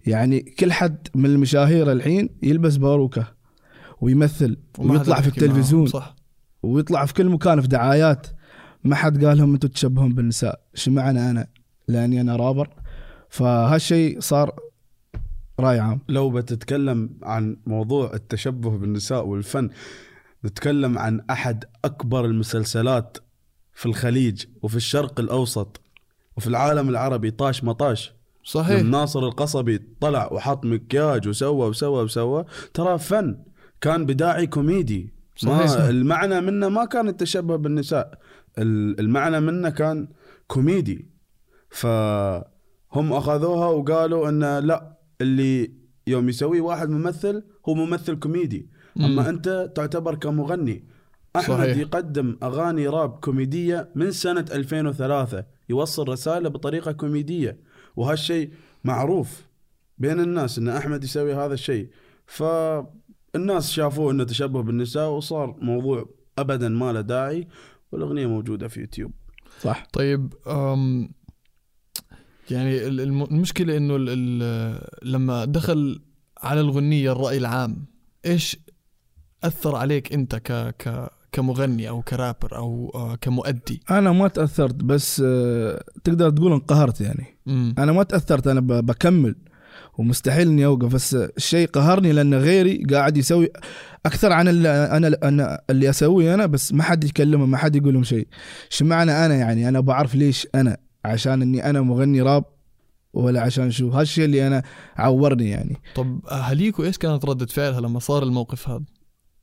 يعني 0.06 0.40
كل 0.40 0.72
حد 0.72 1.08
من 1.14 1.26
المشاهير 1.26 1.92
الحين 1.92 2.28
يلبس 2.42 2.76
باروكة. 2.76 3.33
ويمثل 4.00 4.56
ويطلع 4.78 5.20
في 5.20 5.28
التلفزيون. 5.28 5.86
صح. 5.86 6.16
ويطلع 6.62 7.04
في 7.04 7.14
كل 7.14 7.28
مكان 7.28 7.60
في 7.60 7.68
دعايات. 7.68 8.26
ما 8.84 8.94
حد 8.94 9.24
قال 9.24 9.38
لهم 9.38 9.52
أنتم 9.54 9.68
تشبهون 9.68 10.14
بالنساء. 10.14 10.60
شو 10.74 10.90
معنى 10.90 11.30
أنا؟ 11.30 11.46
لأني 11.88 12.20
أنا 12.20 12.36
رابر. 12.36 12.68
فهالشيء 13.28 14.20
صار 14.20 14.60
رأي 15.60 15.78
عام. 15.78 16.00
لو 16.08 16.30
بتتكلم 16.30 17.10
عن 17.22 17.56
موضوع 17.66 18.14
التشبه 18.14 18.70
بالنساء 18.70 19.26
والفن 19.26 19.70
نتكلم 20.44 20.98
عن 20.98 21.20
أحد 21.30 21.64
أكبر 21.84 22.24
المسلسلات 22.24 23.18
في 23.74 23.86
الخليج 23.86 24.44
وفي 24.62 24.76
الشرق 24.76 25.20
الأوسط 25.20 25.80
وفي 26.36 26.46
العالم 26.46 26.88
العربي 26.88 27.30
طاش 27.30 27.64
مطاش. 27.64 28.12
صحيح. 28.44 28.82
ناصر 28.82 29.20
القصبي 29.20 29.80
طلع 30.00 30.32
وحط 30.32 30.64
مكياج 30.64 31.28
وسوى 31.28 31.68
وسوى 31.68 32.04
وسوى 32.04 32.44
ترى 32.74 32.98
فن. 32.98 33.38
كان 33.84 34.06
بداعي 34.06 34.46
كوميدي. 34.46 35.12
ما. 35.42 35.90
المعنى 35.90 36.40
منه 36.40 36.68
ما 36.68 36.84
كان 36.84 37.08
التشبه 37.08 37.56
بالنساء. 37.56 38.18
ال- 38.58 39.00
المعنى 39.00 39.40
منه 39.40 39.70
كان 39.70 40.08
كوميدي. 40.46 41.08
فهم 41.70 43.12
أخذوها 43.12 43.66
وقالوا 43.68 44.28
إن 44.28 44.58
لا 44.58 44.98
اللي 45.20 45.72
يوم 46.06 46.28
يسويه 46.28 46.60
واحد 46.60 46.88
ممثل 46.90 47.42
هو 47.68 47.74
ممثل 47.74 48.18
كوميدي. 48.18 48.70
مم. 48.96 49.04
أما 49.04 49.28
أنت 49.28 49.72
تعتبر 49.76 50.14
كمغني. 50.14 50.84
أحمد 51.36 51.56
صحيح. 51.58 51.76
يقدم 51.76 52.36
أغاني 52.42 52.88
راب 52.88 53.10
كوميدية 53.10 53.88
من 53.94 54.10
سنة 54.10 54.44
2003 54.52 55.44
يوصل 55.68 56.08
رسالة 56.08 56.48
بطريقة 56.48 56.92
كوميدية. 56.92 57.58
وهالشيء 57.96 58.50
معروف 58.84 59.46
بين 59.98 60.20
الناس 60.20 60.58
إن 60.58 60.68
أحمد 60.68 61.04
يسوي 61.04 61.34
هذا 61.34 61.54
الشيء. 61.54 61.88
فالناس 63.34 63.70
شافوه 63.70 64.12
إنه 64.12 64.24
تشبه 64.24 64.62
بالنساء 64.62 65.10
وصار 65.10 65.56
موضوع 65.60 66.08
ابدا 66.38 66.68
ما 66.68 66.92
له 66.92 67.00
داعي 67.00 67.48
والأغنية 67.92 68.26
موجودة 68.26 68.68
في 68.68 68.80
يوتيوب. 68.80 69.12
صح. 69.60 69.86
طيب 69.92 70.34
أم 70.46 71.10
يعني 72.50 72.86
ال- 72.86 73.00
الم- 73.00 73.22
المشكلة 73.22 73.76
إنه 73.76 73.96
لما 75.02 75.44
دخل 75.44 76.00
على 76.42 76.60
الغنية 76.60 77.12
الرأي 77.12 77.36
العام 77.38 77.86
إيش 78.26 78.56
أثر 79.44 79.76
عليك 79.76 80.12
أنت 80.12 80.34
ك 80.36 80.52
ك 80.78 81.10
كمغني 81.32 81.88
أو 81.88 82.02
كرابر 82.02 82.56
أو 82.56 82.90
آه، 82.94 83.14
كمؤدي؟ 83.14 83.80
أنا 83.90 84.12
ما 84.12 84.28
تأثرت 84.28 84.74
بس 84.74 85.22
آه، 85.26 85.84
تقدر 86.04 86.30
تقول 86.30 86.52
انقهرت 86.52 87.00
يعني. 87.00 87.26
امم 87.48 87.74
أنا 87.78 87.92
ما 87.92 88.02
تأثرت 88.02 88.46
أنا 88.46 88.60
ب- 88.60 88.86
بكمل. 88.86 89.34
ومستحيل 89.98 90.48
إني 90.48 90.64
أوقف. 90.64 90.94
بس 90.94 91.14
الشيء 91.14 91.68
قهرني 91.68 92.12
لأن 92.12 92.34
غيري 92.34 92.84
قاعد 92.90 93.16
يسوي 93.16 93.48
أكثر 94.06 94.32
عن 94.32 94.48
اللي 94.48 94.68
أنا 94.68 95.18
أنا 95.22 95.60
اللي 95.70 95.90
أسويه 95.90 96.34
أنا 96.34 96.46
بس 96.46 96.72
ما 96.72 96.82
حد 96.82 97.04
يكلمه 97.04 97.46
ما 97.46 97.56
حد 97.56 97.76
يقول 97.76 97.94
لهم 97.94 98.04
شيء. 98.04 98.28
شو 98.70 98.84
معنى 98.84 99.12
أنا 99.26 99.34
يعني؟ 99.34 99.68
أنا 99.68 99.80
بعرف 99.80 100.14
ليش 100.14 100.46
أنا؟ 100.54 100.76
عشان 101.04 101.42
إني 101.42 101.70
أنا 101.70 101.80
مغني 101.80 102.22
راب 102.22 102.44
ولا 103.14 103.40
عشان 103.40 103.70
شو؟ 103.70 103.88
هالشيء 103.88 104.24
اللي 104.24 104.46
أنا 104.46 104.62
عورني 104.96 105.50
يعني. 105.50 105.76
طب 105.94 106.20
اهاليكوا 106.30 106.84
إيش 106.84 106.98
كانت 106.98 107.24
ردة 107.24 107.46
فعلها 107.46 107.80
لما 107.80 107.98
صار 107.98 108.22
الموقف 108.22 108.68
هذا؟ 108.68 108.84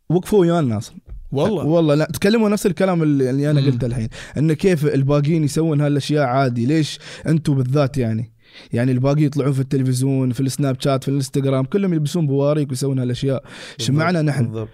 وقفوا 0.09 0.39
ويانا 0.39 0.77
أصلا 0.77 0.97
والله؟ 1.31 1.65
والله 1.65 1.95
لا 1.95 2.05
تكلموا 2.05 2.49
نفس 2.49 2.65
الكلام 2.65 3.03
اللي 3.03 3.51
أنا. 3.51 3.61
قلته 3.61 3.87
الحين. 3.87 4.07
انه 4.37 4.53
كيف 4.53 4.85
الباقيين 4.85 5.43
يسوون 5.43 5.81
هالأشياء 5.81 6.23
عادي؟ 6.23 6.65
ليش 6.65 6.99
أنتم 7.27 7.55
بالذات 7.55 7.97
يعني؟ 7.97 8.33
يعني 8.73 8.91
الباقي 8.91 9.23
يطلعون 9.23 9.51
في 9.53 9.59
التلفزيون 9.59 10.31
في 10.31 10.39
السناب 10.39 10.81
شات 10.81 11.03
في 11.03 11.09
الانستغرام 11.09 11.65
كلهم 11.65 11.93
يلبسون 11.93 12.27
بواريك 12.27 12.69
ويسوون 12.69 12.99
هالأشياء. 12.99 13.43
شو 13.77 13.93
معنى 13.93 14.21
نحن؟ 14.21 14.43
بالضبط. 14.43 14.69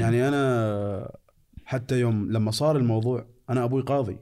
يعني 0.00 0.28
أنا 0.28 1.10
حتى 1.64 2.00
يوم 2.00 2.32
لما 2.32 2.50
صار 2.50 2.76
الموضوع 2.76 3.26
أنا 3.50 3.64
أبوي 3.64 3.82
قاضي. 3.82 4.16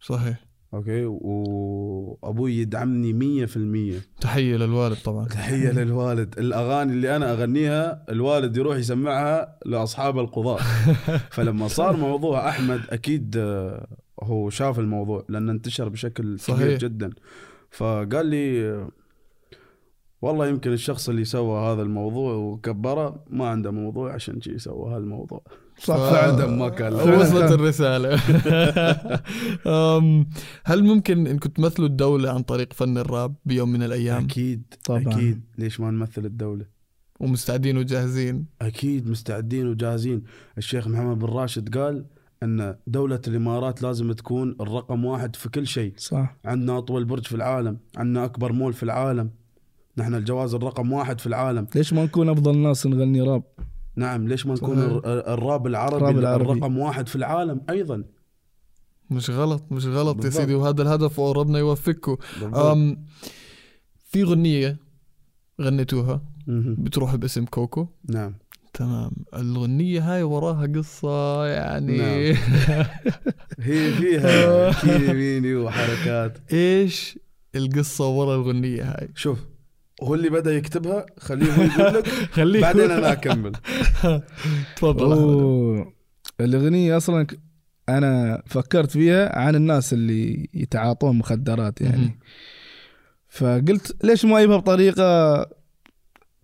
صحيح. 0.00 0.50
أوكي؟ 0.74 1.04
وأبوي 1.04 2.54
يدعمني 2.58 3.12
مية 3.12 3.46
في 3.46 3.56
المية. 3.56 3.98
تحية 4.20 4.56
للوالد 4.56 4.96
طبعا. 5.04 5.26
تحية 5.28 5.70
للوالد. 5.82 6.38
الأغاني 6.38 6.92
اللي 6.92 7.16
أنا 7.16 7.32
أغنيها 7.32 8.04
الوالد 8.08 8.56
يروح 8.56 8.76
يسمعها 8.76 9.58
لأصحاب 9.66 10.18
القضاء 10.18 10.60
فلما 11.36 11.68
صار 11.68 11.96
موضوع 11.96 12.48
أحمد 12.48 12.80
أكيد 12.90 13.36
آه، 13.38 13.86
هو 14.22 14.50
شاف 14.50 14.78
الموضوع 14.78 15.24
لأنه 15.28 15.52
انتشر 15.52 15.88
بشكل 15.88 16.38
صحيح. 16.40 16.60
كبير 16.60 16.78
جدا. 16.78 17.10
فقال 17.70 18.26
لي 18.26 18.86
والله 20.22 20.48
يمكن 20.48 20.72
الشخص 20.72 21.08
اللي 21.08 21.24
سوى 21.24 21.72
هذا 21.72 21.82
الموضوع 21.82 22.34
وكبره 22.34 23.24
ما 23.30 23.48
عنده 23.48 23.70
موضوع 23.70 24.12
عشان 24.14 24.40
شي 24.40 24.58
سوى 24.58 24.94
هالموضوع. 24.94 25.42
صح 25.78 25.96
فعلا 25.96 26.46
ما 26.46 26.68
كان. 26.68 26.92
وصلت. 27.20 27.52
الرسالة. 27.52 28.14
هل 30.70 30.84
ممكن 30.84 31.26
انكم 31.26 31.50
تمثلوا 31.50 31.88
الدولة 31.88 32.30
عن 32.30 32.42
طريق 32.42 32.72
فن 32.72 32.98
الراب 32.98 33.34
بيوم 33.44 33.72
من 33.72 33.82
الأيام؟ 33.82 34.24
أكيد 34.24 34.62
طبعاً. 34.84 35.02
أكيد. 35.02 35.40
ليش 35.58 35.80
ما 35.80 35.90
نمثل 35.90 36.24
الدولة؟ 36.24 36.64
ومستعدين 37.20 37.78
وجاهزين؟ 37.78 38.46
أكيد 38.62 39.08
مستعدين 39.08 39.66
وجاهزين. 39.66 40.22
الشيخ 40.58 40.88
محمد 40.88 41.18
بن 41.18 41.26
راشد 41.26 41.78
قال 41.78 42.04
إن 42.42 42.76
دولة 42.86 43.20
الإمارات 43.28 43.82
لازم 43.82 44.12
تكون 44.12 44.56
الرقم 44.60 45.04
واحد 45.04 45.36
في 45.36 45.48
كل 45.48 45.66
شيء. 45.66 45.92
صح. 45.96 46.36
عندنا 46.44 46.78
أطول 46.78 47.04
برج 47.04 47.26
في 47.26 47.34
العالم 47.34 47.78
عندنا 47.96 48.24
أكبر 48.24 48.52
مول 48.52 48.72
في 48.72 48.82
العالم. 48.82 49.30
نحن 49.96 50.14
الجواز 50.14 50.54
الرقم 50.54 50.92
واحد 50.92 51.20
في 51.20 51.26
العالم. 51.26 51.66
ليش 51.74 51.92
ما 51.92 52.04
نكون 52.04 52.28
أفضل 52.28 52.58
ناس 52.58 52.86
نغني 52.86 53.22
راب؟ 53.22 53.42
نعم 53.96 54.28
ليش 54.28 54.46
ما 54.46 54.54
نكون 54.54 54.78
الراب 55.06 55.66
العربي, 55.66 55.96
الراب 55.96 56.18
العربي. 56.18 56.44
الرقم 56.44 56.78
واحد 56.78 57.08
في 57.08 57.16
العالم 57.16 57.60
أيضا. 57.70 58.04
مش 59.10 59.30
غلط 59.30 59.62
مش 59.70 59.86
غلط 59.86 60.16
يا 60.16 60.22
بالضبط. 60.22 60.40
سيدي 60.40 60.54
وهذا 60.54 60.82
الهدف 60.82 61.18
وربنا 61.18 61.58
يوفقكم. 61.58 62.16
أم 62.42 63.04
في 64.04 64.24
غنية 64.24 64.78
غنيتوها. 65.60 66.22
بتروح 66.46 67.16
باسم 67.16 67.44
كوكو. 67.44 67.86
نعم. 68.08 68.34
تمام. 68.80 69.10
الغنية 69.34 70.00
هاي 70.14 70.22
وراها 70.22 70.66
قصة 70.66 71.46
يعني. 71.46 71.96
نعم. 71.98 72.36
هي 73.68 73.92
فيها 73.92 74.72
كيميني 74.80 75.54
وحركات. 75.54 76.38
إيش 76.52 77.18
القصة 77.56 78.08
ورا 78.08 78.34
الغنية 78.34 78.82
هاي؟ 78.82 79.08
شوف 79.14 79.38
هو 80.02 80.14
اللي 80.14 80.30
بدأ 80.30 80.52
يكتبها 80.54 81.06
خليه 81.18 81.52
هو 81.52 81.62
يقول 81.62 81.94
لك. 81.94 82.06
خليك 82.36 82.62
بعدين 82.62 82.90
أنا 82.90 83.12
أكمل. 83.12 83.52
تفضل. 84.76 85.86
الأغنية 86.40 86.96
أصلا 86.96 87.26
أنا 87.88 88.42
فكرت 88.46 88.90
فيها 88.90 89.38
عن 89.38 89.54
الناس 89.54 89.92
اللي 89.92 90.48
يتعاطون 90.54 91.18
مخدرات. 91.18 91.80
يعني. 91.80 92.18
فقلت 93.28 94.04
ليش 94.04 94.24
ما 94.24 94.38
اجيبها 94.38 94.56
بطريقة 94.56 95.46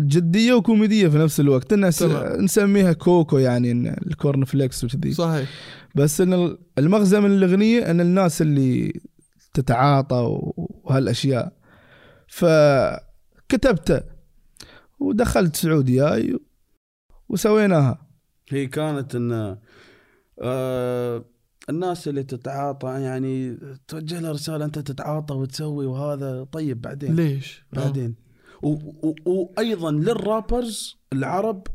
جدية 0.01 0.53
وكوميدية 0.53 1.09
في 1.09 1.19
نفس 1.19 1.41
الوقت. 1.41 1.73
الناس 1.73 1.99
تمام. 1.99 2.45
نسميها 2.45 2.93
كوكو 2.93 3.39
يعني 3.39 3.91
ال 4.07 4.14
corn 4.14 4.45
flakes 4.45 4.85
وكذي. 4.85 5.13
صحيح. 5.13 5.49
بس 5.95 6.21
إن 6.21 6.59
المغزى 6.79 7.21
من 7.21 7.31
الأغنية 7.31 7.91
إن 7.91 8.01
الناس 8.01 8.43
اللي 8.43 9.01
تتعاطى 9.55 10.39
وهالأشياء. 10.57 11.53
فكتبته 12.29 14.01
ودخلت 15.01 15.57
سعودياي 15.57 16.39
وسويناها. 17.29 18.07
هي 18.49 18.67
كانت 18.67 19.15
إن 19.15 19.57
آه 20.43 21.25
الناس 21.71 22.09
اللي 22.09 22.23
تتعاطى 22.23 22.89
يعني 22.89 23.59
توجه 23.89 24.21
لها 24.21 24.33
رسالة 24.33 24.65
أنت 24.65 24.79
تتعاطى 24.79 25.35
وتسوي 25.35 25.87
وهذا. 25.87 26.45
طيب 26.45 26.81
بعدين؟ 26.81 27.17
ليش؟ 27.17 27.65
بعدين. 27.73 28.26
وأيضا 28.63 29.91
للرابرز 29.93 30.97
العرب 31.13 31.67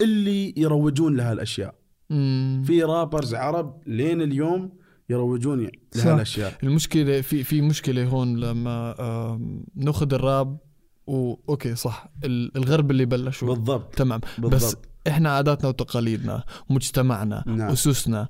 اللي 0.00 0.54
يروجون 0.56 1.16
لها 1.16 1.32
الأشياء. 1.32 1.74
مم. 2.10 2.62
في 2.66 2.82
رابرز 2.82 3.34
عرب 3.34 3.80
لين 3.86 4.22
اليوم 4.22 4.72
يروجون 5.10 5.70
صح. 5.94 6.04
لها 6.06 6.14
الأشياء. 6.14 6.58
المشكلة 6.62 7.20
في 7.20 7.44
في 7.44 7.60
مشكلة 7.60 8.04
هون 8.08 8.36
لما 8.40 8.94
آم، 9.00 9.64
ناخذ 9.76 10.14
الراب 10.14 10.58
و 11.06 11.34
أوكي 11.48 11.74
صح. 11.74 12.08
ال- 12.24 12.56
الغرب 12.56 12.90
اللي 12.90 13.04
بلشوا. 13.04 13.48
بالضبط. 13.48 13.94
تمام. 13.94 14.20
بس 14.20 14.40
بالضبط. 14.40 14.88
إحنا 15.08 15.30
عاداتنا 15.30 15.68
وتقاليدنا 15.68 16.44
مجتمعنا 16.70 17.44
نعم. 17.46 17.70
أسسنا 17.70 18.28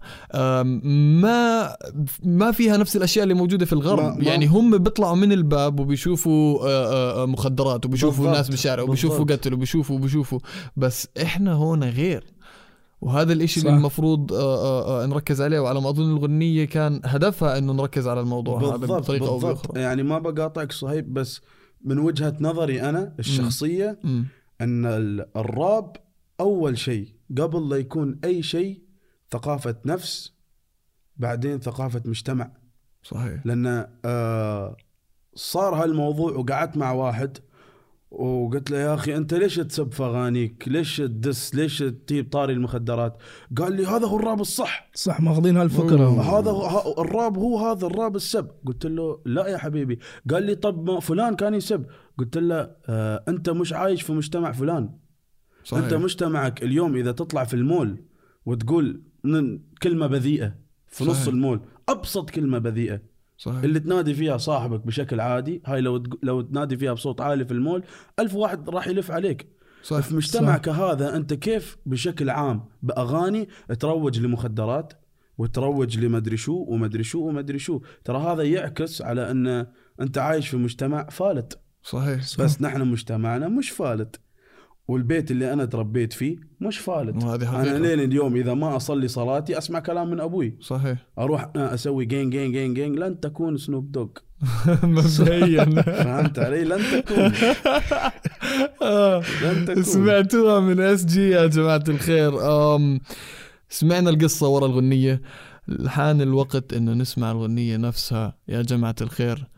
ما 0.94 1.76
ما 2.24 2.52
فيها 2.52 2.76
نفس 2.76 2.96
الأشياء 2.96 3.22
اللي 3.22 3.34
موجودة 3.34 3.66
في 3.66 3.72
الغرب 3.72 4.02
ما- 4.02 4.14
ما- 4.14 4.24
يعني 4.24 4.46
هم 4.46 4.78
بيطلعوا 4.78 5.16
من 5.16 5.32
الباب 5.32 5.80
وبيشوفوا 5.80 6.58
آه، 6.68 7.22
آه، 7.22 7.26
مخدرات 7.26 7.86
وبيشوفوا 7.86 8.18
بالضبط. 8.24 8.36
ناس 8.36 8.48
بالشارع 8.48 8.82
وبيشوفوا. 8.82 9.24
قتل 9.24 9.54
وبيشوفوا 9.54 9.96
وبيشوفوا 9.96 10.38
بس 10.76 11.08
إحنا 11.22 11.52
هون 11.52 11.84
غير 11.84 12.24
وهذا 13.00 13.32
الإشي 13.32 13.60
صح. 13.60 13.66
اللي 13.66 13.78
المفروض 13.78 14.32
آه، 14.32 14.36
آه، 14.38 15.02
آه، 15.02 15.06
نركز 15.06 15.42
عليه 15.42 15.60
وعلى 15.60 15.80
ما 15.80 15.88
أظن 15.90 16.10
الغنية 16.16 16.64
كان 16.64 17.00
هدفها 17.04 17.58
إنه 17.58 17.72
نركز 17.72 18.08
على 18.08 18.20
الموضوع 18.20 18.60
هذا 18.62 18.76
بالضبط 18.76 19.02
بطريقة 19.02 19.26
أو 19.28 19.38
بالضبط 19.38 19.66
بأخرى 19.66 19.80
يعني 19.82 20.02
ما 20.02 20.18
بقاطعك 20.18 20.72
صهيب 20.72 21.14
بس 21.14 21.40
من 21.84 21.98
وجهة 21.98 22.36
نظري 22.40 22.82
أنا 22.82 23.14
الشخصية 23.18 23.98
مم. 24.04 24.26
إن 24.60 24.86
ال- 24.86 25.26
الراب 25.36 25.96
أول 26.40 26.78
شيء 26.78 27.08
قبل 27.38 27.68
لا 27.68 27.76
يكون 27.76 28.20
أي 28.24 28.42
شيء 28.42 28.82
ثقافة 29.30 29.76
نفس 29.86 30.34
بعدين 31.16 31.60
ثقافة 31.60 32.02
مجتمع 32.04 32.50
صحيح 33.02 33.46
لأن 33.46 33.86
آه 34.04 34.76
صار 35.34 35.74
هالموضوع 35.74 36.32
وقعدت 36.32 36.76
مع 36.76 36.92
واحد 36.92 37.38
وقلت 38.10 38.70
له 38.70 38.76
يا 38.78 38.94
أخي 38.94 39.16
أنت 39.16 39.34
ليش 39.34 39.56
تسب 39.56 39.92
في 39.92 40.02
أغانيك؟ 40.02 40.68
ليش 40.68 40.96
تدس؟ 40.96 41.54
ليش 41.54 41.78
تجيب 41.78 42.32
طاري 42.32 42.52
المخدرات؟ 42.52 43.16
قال 43.58 43.72
لي 43.76 43.86
هذا 43.86 44.06
هو 44.06 44.16
الراب 44.16 44.40
الصح 44.40 44.90
صح 44.94 45.20
ماخذين 45.20 45.56
هالفكرة. 45.56 46.20
هذا 46.38 46.50
هو- 46.50 47.02
الراب 47.02 47.38
هو 47.38 47.58
هذا 47.58 47.86
الراب 47.86 48.16
السب 48.16 48.50
قلت 48.66 48.86
له 48.86 49.20
لا 49.26 49.46
يا 49.46 49.58
حبيبي 49.58 49.98
قال 50.30 50.42
لي 50.42 50.54
طب 50.54 50.90
ما 50.90 51.00
فلان 51.00 51.36
كان 51.36 51.54
يسب 51.54 51.86
قلت 52.18 52.38
له 52.38 52.70
آه 52.88 53.24
أنت 53.28 53.50
مش 53.50 53.72
عايش 53.72 54.02
في 54.02 54.12
مجتمع 54.12 54.52
فلان 54.52 54.98
صحيح. 55.64 55.84
انت 55.84 55.94
مجتمعك 55.94 56.62
اليوم 56.62 56.96
إذا 56.96 57.12
تطلع 57.12 57.44
في 57.44 57.54
المول 57.54 58.04
وتقول 58.46 59.02
كلمة 59.82 60.06
بذيئة 60.06 60.54
في 60.88 61.04
نص 61.04 61.16
صحيح. 61.16 61.28
المول 61.28 61.60
أبسط 61.88 62.30
كلمة 62.30 62.58
بذيئة. 62.58 63.00
صحيح. 63.38 63.62
اللي 63.62 63.80
تنادي 63.80 64.14
فيها 64.14 64.36
صاحبك 64.36 64.86
بشكل 64.86 65.20
عادي 65.20 65.62
هاي 65.66 65.80
لو 65.80 66.02
لو 66.22 66.40
تنادي 66.40 66.76
فيها 66.76 66.92
بصوت 66.92 67.20
عالي 67.20 67.44
في 67.44 67.52
المول 67.52 67.84
ألف 68.18 68.34
واحد 68.34 68.70
راح 68.70 68.88
يلف 68.88 69.10
عليك. 69.10 69.48
صح 69.82 70.00
في 70.00 70.14
مجتمعك 70.14 70.68
هذا 70.68 71.16
أنت 71.16 71.34
كيف 71.34 71.76
بشكل 71.86 72.30
عام 72.30 72.64
بأغاني 72.82 73.48
تروج 73.78 74.20
لمخدرات 74.20 74.92
وتروج 75.38 75.98
لمدري 75.98 76.36
شو 76.36 76.64
ومدري 76.68 77.04
شو 77.04 77.28
ومدري 77.28 77.58
شو. 77.58 77.80
ترى 78.04 78.18
هذا 78.18 78.42
يعكس 78.42 79.02
على 79.02 79.30
أن 79.30 79.66
أنت 80.00 80.18
عايش 80.18 80.48
في 80.48 80.56
مجتمع 80.56 81.08
فالت. 81.10 81.58
صحيح 81.82 82.18
بس 82.38 82.62
نحن 82.62 82.82
مجتمعنا 82.82 83.48
مش 83.48 83.70
فالت. 83.70 84.20
والبيت 84.88 85.30
اللي 85.30 85.52
أنا 85.52 85.64
تربيت 85.64 86.12
فيه 86.12 86.36
مش 86.60 86.78
فالت. 86.78 87.24
وهذه 87.24 87.62
أنا 87.62 87.78
لين 87.78 88.00
اليوم 88.00 88.36
إذا 88.36 88.54
ما 88.54 88.76
أصلي 88.76 89.08
صلاتي 89.08 89.58
أسمع 89.58 89.80
كلام 89.80 90.10
من 90.10 90.20
أبوي. 90.20 90.56
صحيح. 90.60 90.98
أروح 91.18 91.50
أنا 91.56 91.74
أسوي 91.74 92.04
gang 92.04 92.30
gang 92.30 92.52
gang 92.52 92.74
gang 92.74 92.94
لن 92.94 93.20
تكون 93.20 93.56
سنوب 93.56 93.92
دوغ 93.92 94.08
مبدئيا. 94.82 95.64
فهمت 95.82 96.38
علي؟ 96.38 96.64
لن 96.64 96.78
تكون. 96.92 97.32
لن 99.42 99.64
تكون. 99.66 99.82
سمعتوها 99.82 100.60
من 100.60 100.80
اس 100.80 101.04
جي 101.04 101.30
يا 101.30 101.46
جماعة 101.46 101.84
الخير. 101.88 102.32
أم 102.76 103.00
سمعنا 103.68 104.10
القصة 104.10 104.48
ورا 104.48 104.66
الغنية. 104.66 105.22
حان 105.86 106.20
الوقت 106.20 106.72
إنه 106.72 106.92
نسمع 106.92 107.30
الغنية 107.30 107.76
نفسها. 107.76 108.38
يا 108.48 108.62
جماعة 108.62 108.94
الخير 109.00 109.48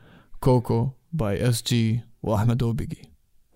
كوكو 0.41 0.89
by 1.13 1.49
اس 1.49 1.63
جي 1.63 2.01
وأحمد 2.23 2.63
أوبيجي. 2.63 3.03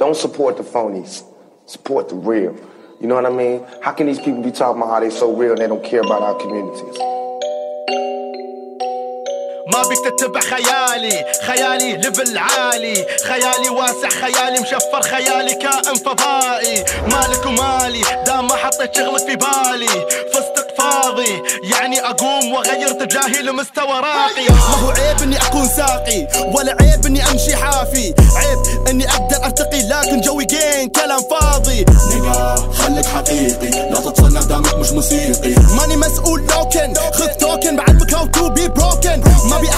Don't 0.02 0.16
support 0.16 0.56
the 0.56 0.62
phonies. 0.62 1.29
Support 1.70 2.08
the 2.08 2.16
real. 2.16 2.56
You 3.00 3.06
know 3.06 3.14
what 3.14 3.26
I 3.26 3.30
mean? 3.30 3.64
How 3.80 3.92
can 3.92 4.06
these 4.08 4.18
people 4.18 4.42
be 4.42 4.50
talking 4.50 4.82
about 4.82 4.90
how 4.92 4.98
they 4.98 5.08
so 5.08 5.32
real 5.32 5.52
and 5.52 5.60
they 5.60 5.68
don't 5.68 5.84
care 5.84 6.00
about 6.00 6.20
our 6.20 6.34
communities? 6.34 6.98
ما 9.72 9.82
بيك 9.88 9.98
تتبع 10.18 10.40
خيالي 10.40 11.24
خيالي 11.46 11.96
ليفل 11.96 12.38
عالي 12.38 13.06
خيالي 13.24 13.68
واسع 13.70 14.08
خيالي 14.08 14.60
مشفر 14.60 15.02
خيالي 15.02 15.54
كائن 15.54 15.94
فضائي 15.94 16.84
مالك 17.12 17.46
ومالي 17.46 18.02
دام 18.26 18.46
ما 18.46 18.54
حطيت 18.54 18.96
شغلك 18.96 19.18
في 19.26 19.36
بالي 19.36 20.06
فستق 20.32 20.74
فاضي 20.78 21.42
يعني 21.62 22.00
أقوم 22.00 22.52
وأغير 22.52 22.90
اتجاهي 22.90 23.42
لمستوى 23.42 24.00
راقي 24.00 24.48
ما 24.50 24.74
هو 24.84 24.90
عيب 24.90 25.22
إني 25.22 25.36
أكون 25.36 25.68
ساقي 25.68 26.26
ولا 26.54 26.76
عيب 26.80 27.06
إني 27.06 27.22
أمشي 27.30 27.56
حافي 27.56 28.14
عيب 28.36 28.88
إني 28.88 29.04
أقدر 29.10 29.46
لكن 30.00 30.20
جوي 30.20 30.44
جين 30.44 30.88
كلام 30.88 31.20
فاضي. 31.30 31.84
نيجا 32.14 32.54
خليك 32.72 33.06
حقيقي. 33.06 33.70
لا 33.90 34.00
تتصنع 34.00 34.40
دامك 34.40 34.74
مش 34.74 34.90
موسيقي. 34.92 35.54
ماني 35.76 35.96
مسؤول 35.96 36.40
لوكن 36.40 36.94
خذ 37.12 37.26
توكن 37.26 37.76
بعلمك 37.76 38.14
هاو 38.14 38.26
تو 38.26 38.48
بي 38.48 38.68
بروكن 38.68 39.22
ما 39.50 39.58
بي 39.58 39.68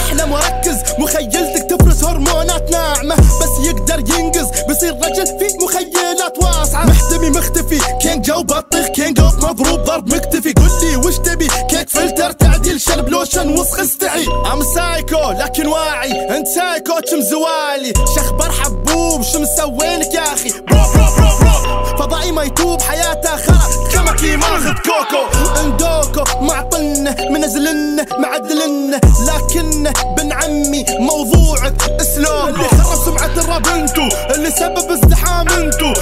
بطيخ 8.53 8.87
كينج 8.87 9.19
اوف 9.19 9.35
مضروب 9.35 9.79
ضرب 9.79 10.15
مكتفي. 10.15 10.53
قل 10.53 10.69
لي 10.81 10.95
وش 10.95 11.17
تبي؟ 11.17 11.47
كيك 11.69 11.89
فلتر 11.89 12.31
تعديل 12.31 12.81
شرب 12.81 13.09
لوشن 13.09 13.49
وسخ 13.59 13.79
استعي. 13.79 14.27
ام 14.53 14.63
سايكو 14.75 15.31
لكن 15.31 15.67
واعي. 15.67 16.37
انت 16.37 16.47
سايكو 16.47 16.93
كم 17.11 17.21
زوالي. 17.21 17.93
شخبر 18.15 18.51
حبوب 18.51 19.21
شو 19.21 19.39
مسوينك 19.39 20.13
يا 20.13 20.33
أخي؟ 20.33 20.49
برو 20.49 20.79
برو 20.95 21.05
برو 21.17 21.29
برو 21.39 21.97
فضائي 21.97 22.31
ما 22.31 22.43
يتوب 22.43 22.81
حياته 22.81 23.35
خرا. 23.35 23.89
كمكي 23.93 24.35
ماخذ 24.35 24.73
كوكو. 24.73 25.49
اندوكو 25.59 26.23
معطن 26.41 27.15
منزلن 27.29 28.05
معدلن 28.19 28.99
لكن 29.27 29.93
بن 30.17 30.31
عمي 30.31 30.85
موضوعك 30.99 31.73
اسلوب. 32.01 32.49
اللي 32.49 32.67
خرب 32.67 33.05
سمعة 33.05 33.25
الراب 33.25 33.67
انتو 33.67 34.07
اللي 34.35 34.51
سبب 34.51 34.91
ازدحام 34.91 35.47
انتو. 35.49 35.93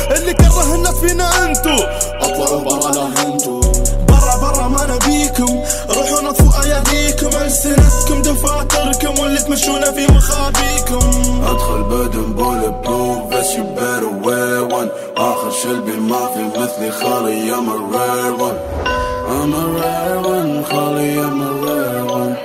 Holly, 17.00 17.50
I'm 17.52 17.68
a 17.70 17.78
rare 17.78 18.36
one. 18.36 18.58
I'm 19.32 19.54
a 19.54 19.80
rare 19.80 20.22
one, 20.22 20.64
Holly, 20.64 21.20
I'm 21.20 21.42
a 21.42 21.54
rare 21.64 22.06
one. 22.06 22.38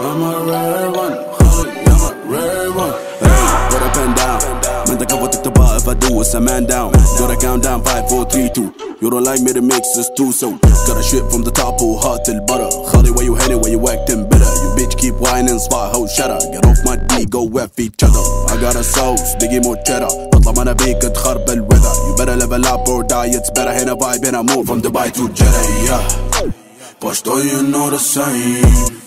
I'm 0.00 0.22
a 0.22 0.44
rare 0.46 0.90
one, 0.90 1.16
Holly, 1.38 1.70
I'm 1.86 2.00
a 2.00 2.12
rare 2.26 2.72
one. 2.72 2.94
Hey, 3.20 3.68
put 3.70 3.82
a 3.82 3.90
pen 3.92 4.14
down. 4.14 4.40
Man, 4.88 4.98
the 4.98 5.06
cover 5.06 5.28
took 5.28 5.42
the 5.44 5.50
bar. 5.50 5.76
If 5.76 5.86
I 5.86 5.94
do, 5.94 6.20
it's 6.20 6.34
a 6.34 6.40
man 6.40 6.66
down. 6.66 6.92
Do 6.92 7.26
the 7.26 7.36
countdown, 7.40 7.84
five, 7.84 8.08
four, 8.08 8.24
three, 8.24 8.48
two. 8.48 8.72
You 9.00 9.10
don't 9.10 9.24
like 9.24 9.40
me, 9.42 9.52
the 9.52 9.60
mix 9.62 9.88
is 9.96 10.10
too 10.16 10.32
so. 10.32 10.56
Gotta 10.86 11.02
shit 11.02 11.30
from 11.30 11.42
the 11.42 11.50
top, 11.50 11.76
oh, 11.80 11.98
hot 11.98 12.24
till 12.24 12.40
butter. 12.46 12.70
Holly, 12.90 13.10
where 13.10 13.24
you 13.24 13.34
headed, 13.34 13.60
where 13.60 13.70
you 13.70 13.80
acting 13.88 14.28
better? 14.28 14.48
You 14.62 14.72
bitch 14.78 14.96
keep 14.96 15.14
whining, 15.20 15.58
spot, 15.58 15.94
ho, 15.94 16.06
shut 16.06 16.30
up. 16.30 16.42
Get 16.50 16.64
off 16.64 16.78
my 16.84 16.96
D, 16.96 17.26
go 17.26 17.46
F 17.58 17.78
each 17.78 18.02
other. 18.02 18.24
I 18.48 18.56
got 18.60 18.74
a 18.74 18.82
sauce, 18.82 19.36
diggy 19.36 19.62
more 19.62 19.76
cheddar. 19.84 20.31
بطلع 20.41 20.63
ما 20.63 20.71
بيك 20.73 20.97
تخرب 20.97 21.49
الweather 21.49 21.93
You 22.07 22.15
better 22.17 22.35
level 22.35 22.65
up 22.73 22.87
or 22.89 23.03
die 23.03 23.31
it's 23.37 23.49
better 23.49 23.71
هنا 23.71 23.95
vibe 23.95 24.25
هنا 24.25 24.41
move 24.41 24.65
from 24.67 24.81
Dubai 24.81 25.11
to 25.17 25.23
Jeddah 25.29 25.67
yeah 25.87 26.03
But 27.01 27.21
do 27.23 27.35
you 27.49 27.61
know 27.71 27.89
the 27.89 27.99
same 27.99 28.97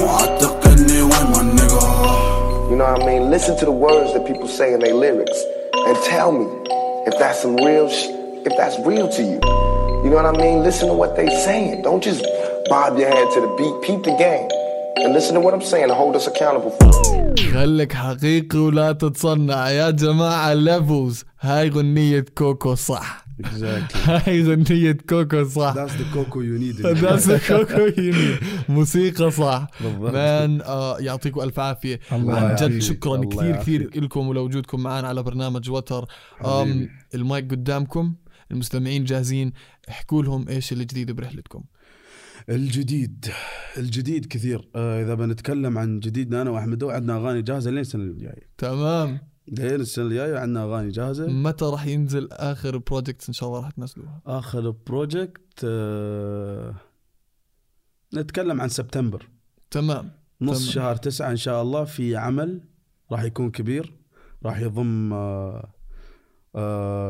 معتق 0.00 0.66
اني 0.66 1.02
وين 1.02 1.32
my 1.34 1.42
nigga 1.60 1.82
You 2.70 2.76
know 2.78 2.90
what 2.92 3.02
I 3.02 3.06
mean? 3.06 3.30
Listen 3.30 3.54
to 3.60 3.64
the 3.70 3.76
words 3.86 4.12
that 4.14 4.24
people 4.30 4.48
say 4.48 4.72
in 4.72 4.80
their 4.80 4.94
lyrics 4.94 5.38
and 5.86 5.96
tell 6.12 6.30
me 6.32 6.46
if 7.08 7.14
that's 7.20 7.38
some 7.44 7.56
real 7.56 7.86
sh- 7.96 8.08
if 8.48 8.52
that's 8.58 8.76
real 8.90 9.08
to 9.16 9.22
you. 9.30 9.38
You 10.04 10.08
know 10.10 10.18
what 10.22 10.30
I 10.34 10.36
mean? 10.44 10.56
Listen 10.68 10.86
to 10.92 10.94
what 11.02 11.10
they 11.18 11.28
saying. 11.48 11.82
Don't 11.82 12.02
just 12.02 12.22
bob 12.70 12.98
your 12.98 13.10
head 13.16 13.28
to 13.34 13.38
the 13.44 13.50
beat. 13.58 13.74
Peep 13.84 14.00
the 14.08 14.14
game. 14.26 14.48
And 15.03 15.13
listen 15.13 15.33
to 15.35 15.41
what 15.45 15.53
I'm 15.53 15.61
saying 15.61 15.83
and 15.83 15.91
hold 15.91 16.15
us 16.15 16.27
accountable 16.27 16.71
for 16.71 16.87
it. 16.89 17.39
خليك 17.39 17.93
حقيقي 17.93 18.59
ولا 18.59 18.91
تتصنع 18.91 19.69
يا 19.69 19.89
جماعة 19.91 20.53
ليفلز 20.53 21.23
هاي 21.39 21.69
غنية 21.69 22.25
كوكو 22.35 22.75
صح 22.75 23.27
Exactly. 23.43 23.97
هاي 24.09 24.43
غنية 24.43 24.91
كوكو 25.09 25.43
صح 25.43 25.73
That's 25.73 25.91
the 25.91 26.15
cocoa 26.15 26.41
you 26.41 26.59
need. 26.59 27.01
داس 27.01 27.31
كوكو 27.47 27.81
يمين 27.97 28.37
موسيقى 28.69 29.31
صح. 29.31 29.67
man 29.99 30.61
آه 30.61 30.99
يعطيكم 30.99 31.41
ألف 31.41 31.59
عافية 31.59 31.99
الله 32.11 32.35
عن 32.37 32.55
جد. 32.55 32.79
شكرا 32.79 33.25
كثير 33.25 33.55
كثير. 33.55 33.89
لكم 34.03 34.27
ولوجودكم 34.27 34.79
معنا 34.83 35.07
على 35.07 35.23
برنامج 35.23 35.69
وتر. 35.71 36.05
المايك 37.15 37.51
قدامكم 37.51 38.13
المستمعين 38.51 39.03
جاهزين 39.03 39.53
احكوا 39.89 40.23
لهم 40.23 40.47
إيش 40.49 40.71
الجديد 40.73 41.11
برحلتكم 41.11 41.63
الجديد 42.49 43.25
الجديد 43.77 44.25
كثير. 44.25 44.69
آه 44.75 45.03
إذا 45.03 45.13
بنتكلم 45.13 45.77
عن 45.77 45.99
جديدنا 45.99 46.41
أنا 46.41 46.49
وأحمد 46.49 46.83
عندنا 46.83 47.17
أغاني 47.17 47.41
جاهزة 47.41 47.71
لين 47.71 47.79
السنة 47.79 48.03
الجاية. 48.03 48.49
تمام. 48.57 49.19
لين 49.47 49.75
السنة 49.75 50.05
الجاية 50.05 50.37
عندنا 50.37 50.63
أغاني 50.63 50.89
جاهزة. 50.89 51.27
متى 51.27 51.65
راح 51.65 51.85
ينزل 51.85 52.27
آخر 52.31 52.77
project 52.77 53.27
إن 53.27 53.33
شاء 53.33 53.49
الله 53.49 53.59
راح 53.59 53.71
تنزلوها؟ 53.71 54.21
آخر 54.25 54.69
project 54.69 55.61
آه 55.63 56.75
نتكلم 58.13 58.61
عن 58.61 58.69
سبتمبر. 58.69 59.29
تمام 59.71 60.11
نص 60.41 60.59
تمام. 60.59 60.71
شهر 60.71 60.95
تسعة 60.95 61.31
إن 61.31 61.37
شاء 61.37 61.61
الله 61.61 61.83
في 61.83 62.15
عمل 62.15 62.61
راح 63.11 63.23
يكون 63.23 63.51
كبير 63.51 63.93
راح 64.43 64.59
يضم 64.59 65.13
آه 65.13 65.17
آه 65.17 65.73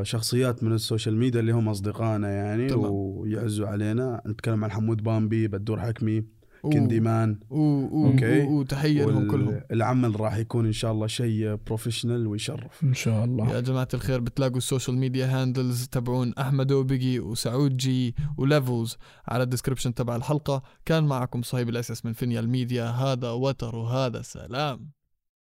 شخصيات 0.04 0.63
من 0.63 0.73
ال 0.73 0.80
social 0.80 1.17
media 1.17 1.39
اللي 1.39 1.52
هم 1.52 1.69
أصدقائنا 1.69 2.30
يعني 2.30 2.67
تمام. 2.67 2.91
ويعزوا 2.91 3.67
علينا. 3.67 4.21
نتكلم 4.28 4.63
عن 4.63 4.71
حمود 4.71 5.04
بامبي 5.04 5.47
بدور 5.47 5.80
حكمي 5.80 6.23
كندي 6.63 7.00
مان. 7.00 7.39
و- 7.50 8.58
وتحيه 8.60 9.06
لهم 9.06 9.32
كلهم. 9.32 9.62
العمل 9.71 10.19
راح 10.21 10.38
يكون 10.38 10.65
إن 10.65 10.71
شاء 10.71 10.91
الله 10.91 11.08
شيء 11.08 11.56
professional 11.56 12.27
ويشرف. 12.28 12.84
إن 12.84 12.93
شاء 12.93 13.26
الله. 13.26 13.54
يا 13.54 13.60
جماعة 13.60 13.88
الخير 13.93 14.19
بتلاقوا 14.19 14.58
ال 14.58 14.63
social 14.63 14.97
media 14.97 15.25
handles 15.25 15.88
تبعون 15.88 16.34
أحمد 16.34 16.71
وبيجي 16.71 17.19
وسعود 17.19 17.78
جي 17.78 18.15
وليفلز 18.38 18.97
على 19.28 19.43
ال 19.43 19.48
description 19.48 19.93
تبع 19.93 20.15
الحلقة. 20.15 20.62
كان 20.86 21.04
معكم 21.04 21.41
صهيب 21.41 21.69
الأساس 21.69 22.06
من 22.06 22.13
فينيال 22.13 22.50
ميديا. 22.50 22.86
هذا 22.86 23.32
وتر 23.32 23.76
وهذا 23.76 24.21
سلام. 24.21 24.96